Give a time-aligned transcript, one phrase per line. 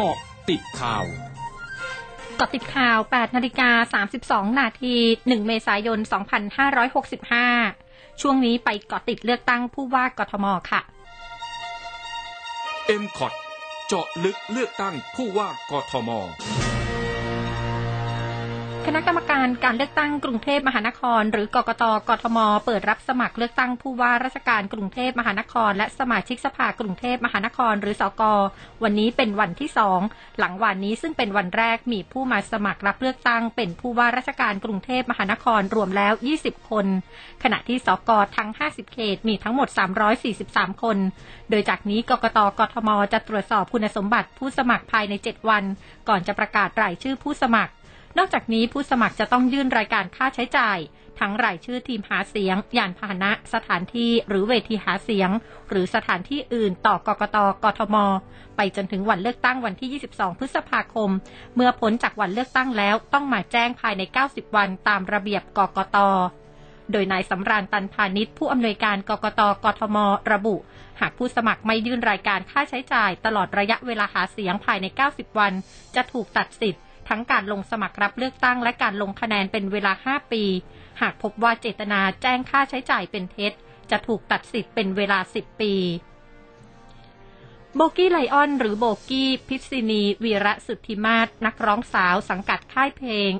[0.00, 0.18] เกาะ
[0.50, 1.04] ติดข่าว
[2.40, 3.70] กาะติดข่าว 8นาฬิกา
[4.48, 5.98] 32 นาที 1 เมษายน
[7.64, 10.80] 2565 ช่วงนี้ไปเกาะติดเลือกตั้งผู้ว่ากทมค่ะ
[12.86, 13.32] เอ็มคอด
[13.86, 16.10] เจาะลึกเลือกตั้งผู้ว่ากทม
[18.90, 28.22] คณะกรรมการการเลือกตั้งกรุงเทพมหานคร หรือกกตกทม เปิดรับสมัครเลือกตั้งผู้ว่าราชการกรุงเทพมหานคร และสมาชิกสภากรุงเทพมหานคร หรือสก
[28.82, 30.00] วันนี้เป็นวันที่สอง
[30.38, 36.12] หลังวันนี้ซึ่งเป็นวันแรกมีผู้มาสมัครรับเลือกตั้ง เป็นผู้ว่าราชการกรุงเทพมหานครรวมแล้ว
[36.42, 36.86] 20 คน
[37.42, 39.68] ขณะที่สกทั้ง 50 เขตมีทั้งหมด
[40.24, 40.96] 343 คน
[41.50, 45.64] โดยจากนี้กกตกทม จะตรวจสอบคุณสมบัติผู้สมัครภายใน 7 วัน
[46.08, 47.72] ก่อนจะประกาศรายชื่อผู้สมัคร
[48.18, 50.78] นอกจากนี้ผู้สมัครจะต้องยื่นรายการค่าใช้จ่าย
[51.20, 55.30] ทั้งรายชื่อทีมหาเสียง ยานพาหนะ สถานที่หรือเวทีหาเสียง
[55.70, 57.96] หรือสถานที่อื่นต่อกกตกทม
[58.56, 61.10] ไปจนถึงวันเลือกตั้งวันที่ 22 พฤษภาคม
[61.54, 65.96] เมื่อพ้นจากวันเลือกตั้งแล้วต้องมาแจ้งภายใน 90 วันตามระเบียบกกต
[66.92, 69.96] โดยนายสำราญตันพาณิชย์ผู้อำนวยการกกตกทม
[70.32, 70.56] ระบุ
[71.00, 75.52] หากผู้สมัครไม่ยื่นรายการค่าใช้จ่าย ตลอดระยะเวลาหาเสียงภายใน 90 วัน
[75.94, 80.44] จะถูกตัดสิทธิ์ ทั้งการลงสมัครรับเลือกตั้งและการลงคะแนนเป็นเวลา 5 ปี
[81.00, 83.52] หากพบว่าเจตนาแจ้งค่าใช้จ่ายเป็นเท็จ
[83.90, 85.74] จะถูกตัดสิทธิ์เป็นเวลา 10 ปี
[87.76, 93.30] โบกี้ไลออน หรือโบกี้พิษณี วีระสุทธิมาศนักร้องสาวสังกัดค่ายเพลง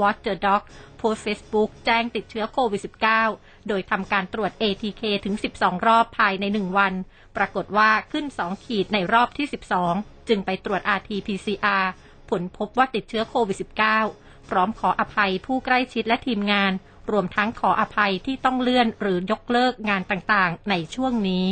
[0.00, 0.62] What the Dog
[0.98, 2.82] โพสเฟซบุ๊กแจ้งติดเชื้อโควิด
[3.24, 6.94] -19 โดยทำการตรวจ ATK ถึง 12 รอบภายใน 1 วัน
[7.36, 9.46] ปรากฏว่าขึ้น 2 ขีดในรอบที่
[9.86, 11.86] 12 จึงไปตรวจ RT-PCR
[12.30, 13.56] ผลพบว่าติดเชื้อโควิด
[14.02, 16.72] -19 พร้อมขออภัยผู้ใกล้ชิดและทีมงาน
[17.10, 21.48] รวมทั้งขออภัยที่ต้องเลื่อนหรือยกเลิกงานต่างๆ ในช่วงนี้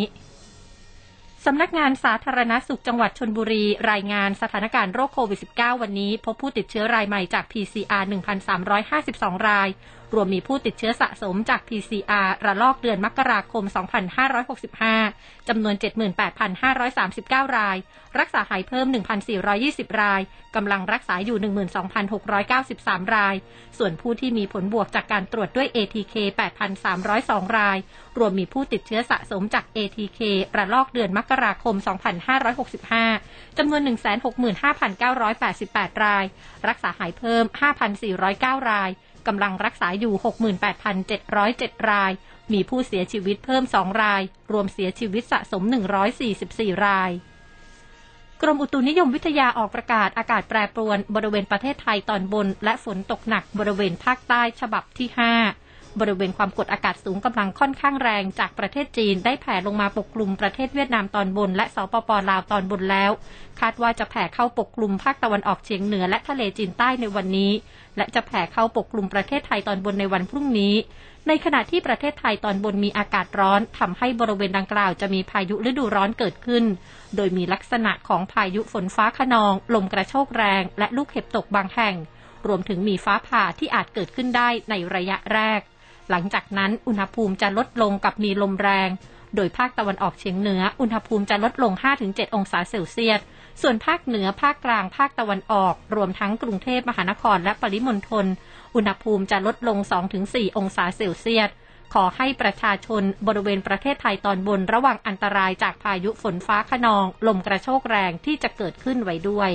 [1.44, 8.04] สำนักงานสาธารณสุขจังหวัดชนบุรี รายงานสถานการณ์โรคโควิด -19 วันนี้ พบผู้ติดเชื้อรายใหม่จาก PCR
[8.76, 9.68] 1,352 ราย
[10.14, 13.64] รวมมีผู้ติดเชื้อสะสมจาก PCR ระลอกเดือนมกราคม
[14.36, 15.74] 2565 จำนวน
[16.46, 17.76] 78,539 ราย
[18.18, 18.86] รักษาหายเพิ่ม
[19.44, 20.20] 1,420 ราย
[20.56, 21.38] กำลังรักษาอยู่
[22.06, 23.34] 12,693 ราย
[23.78, 26.14] ส่วนผู้ที่มีผลบวกจากการตรวจด้วย ATK
[26.86, 27.78] 8,302 ราย
[28.18, 30.20] รวมมีผู้ติดเชื้อสะสมจาก ATK
[30.56, 31.74] ระลอกเดือนมกราคม
[33.06, 33.80] 2565 จำนวน
[34.72, 36.24] 165,988 ราย
[36.68, 37.44] รักษาหายเพิ่ม
[38.06, 38.90] 5,409 ราย
[39.26, 40.14] กำลังรักษาอยู่
[41.16, 42.12] 68,707 ราย
[42.52, 44.22] มีผู้เสียชีวิตเพิ่ม 2 ราย
[44.52, 45.62] รวมเสียชีวิตสะสม
[46.22, 47.10] 144 ราย
[48.42, 55.65] กรมอุตุนิยมวิทยาออกประกาศอากาศแปรปรวน บริเวณประเทศไทยตอนบน และฝนตกหนักบริเวณภาคใต้ฉบับที่ 5
[56.00, 63.10] บริเวณความกดอากาศสูงกำลังค่อนข้างแรงจากประเทศจีนได้แผ่ลงมาปกคลุมประเทศเวียดนามตอนบน และสปปลาวตอนบนแล้ว
[63.60, 67.52] คาดว่าจะแผ่เข้าปกคลุมภาคตะวันออกเฉียงเหนือและทะเลจีนใต้ในวันนี้
[67.96, 70.74] และจะแผ่เข้าปกคลุมประเทศไทยตอนบนในวันพรุ่งนี้
[71.28, 76.64] ในขณะที่ประเทศไทยตอนบนมีอากาศร้อนทำให้บริเวณดังกล่าวจะมีพายุฤดูร้อนเกิดขึ้น
[77.16, 81.94] โดยมีลักษณะของพายุฝนฟ้าขนอง ลมกระโชกแรง และลูกเห็บตกบางแห่ง
[82.46, 85.60] รวมถึงมีฟ้าผ่าที่อาจเกิดขึ้นได้ในระยะแรก
[86.10, 88.88] หลังจากนั้นอุณหภูมิจะลดลงกับมีลมแรง
[89.36, 91.72] โดยภาคตะวันออกเฉียงเหนือ อุณหภูมิจะลดลง
[92.04, 93.20] 5-7 องศาเซลเซียส
[93.62, 98.26] ส่วนภาคเหนือ ภาคกลาง ภาคตะวันออก รวมทั้งกรุงเทพมหานครและปริมณฑล
[98.74, 99.78] อุณหภูมิจะลดลง
[100.18, 101.50] 2-4 องศาเซลเซียส
[101.94, 109.50] ขอให้ประชาชนบริเวณประเทศไทยตอนบนระวังอันตรายจากพายุฝนฟ้าขนอง ลมกระโชกแรงที่จะเกิดขึ้นไว้ด้วย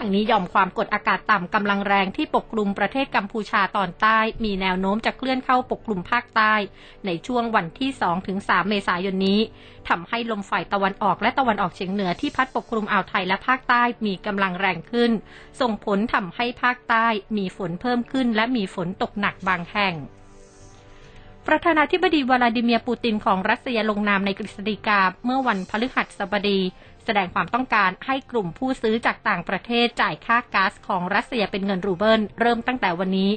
[0.00, 6.54] ทางนี้ยอมความกดอากาศต่ำกำลังแรงที่ปกคลุมประเทศกัมพูชาตอนใต้ มีแนวโน้มจะเคลื่อนเข้าปกคลุมภาคใต้
[7.06, 7.90] ในช่วงวันที่
[8.30, 9.40] 2-3 เมษายนนี้
[9.88, 15.10] ทำให้ลมฝ่ายตะวันออกและตะวันออกเฉียงเหนือที่พัดปกคลุมอ่าวไทยและภาคใต้มีกำลังแรงขึ้น
[15.60, 17.06] ส่งผลทำให้ภาคใต้
[17.36, 19.94] มีฝนเพิ่มขึ้น และมีฝนตกหนักบางแห่ง
[21.52, 26.60] ประธานาธิบดีวลาดิเมียร์ปูตินของรัสเซียลงนามในกฤษฎีกาเมื่อวันพฤหัสบดี
[27.04, 33.30] แสดงความต้องการให้กลุ่มผู้ซื้อจากต่างประเทศจ่ายค่าก๊าซของรัสเซียเป็นเงินรูเบิลเริ่มตั้งแต่วันนี้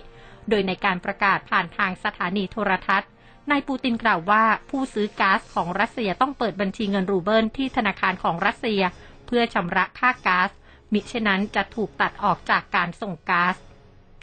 [0.49, 3.09] โดยในการประกาศผ่านทางสถานีโทรทัศน์
[3.51, 8.81] นายปูตินกล่าวว่าผู้ซื้อก๊าซของรัสเซียต้องเปิดบัญชีเงินรูเบิลที่ธนาคารของรัสเซีย
[9.25, 10.49] เพื่อชำระค่าก๊าซ
[10.93, 13.55] มิฉะนั้นจะถูกตัดออกจากการส่งก๊าซ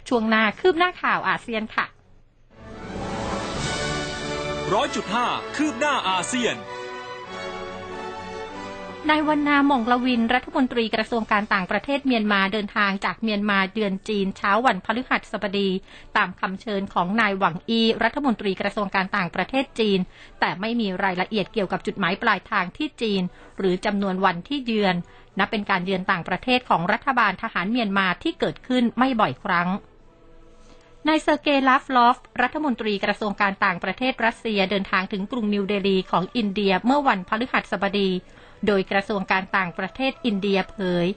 [0.07, 1.87] ช่วงหน้าคืบหน้าข่าวอาเซียนค่ะ
[4.73, 6.55] ร้อยจุดห้าคืบหน้าอาเซียน
[9.09, 15.69] นายวันนาหม่องละวินรัฐมนตรีกระทรวงการต่างประเทศเมียนมาเดินทางจากเมียนมาเดือนจีนเช้าวันพฤหัสบดี
[16.17, 19.99] ตามคำเชิญของนายหวังอี รัฐมนตรีกระทรวงการต่างประเทศจีน
[20.39, 23.21] แต่ไม่มีรายละเอียดเกี่ยวกับจุดหมายปลายทางที่จีน
[23.57, 24.95] หรือจำนวนวันที่เยือน
[25.39, 29.69] นับเป็นการเยือนต่างประเทศของรัฐบาลทหารเมียนมาที่เกิดขึ้นไม่บ่อยครั้ง
[31.11, 38.09] นายเซอร์เกย์ลาฟลอฟ รัฐมนตรีกระทรวงการต่างประเทศรัสเซียเดินทางถึงกรุงนิวเดลีของอินเดียเมื่อวันพฤหัสบดี
[38.67, 40.75] โดยกระทรวงการต่างประเทศอินเดียเผ
[41.05, 41.07] ย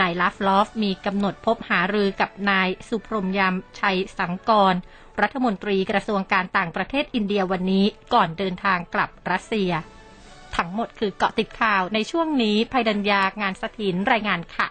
[0.00, 4.74] นายลาฟลอฟมีกำหนดพบหารือกับนายสุพรมยามชัยสังกร
[5.20, 7.84] รัฐมนตรีกระทรวงการต่างประเทศอินเดียวันนี้
[8.14, 9.72] ก่อนเดินทางกลับรัสเซีย
[10.56, 14.68] ทั้งหมดคือเกาะติดข่าวในช่วงนี้ภัยดัญญางานสถินรายงานค่ะ